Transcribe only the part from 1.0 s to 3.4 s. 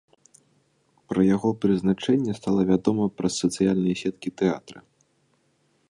Пра яго прызначэнне стала вядома праз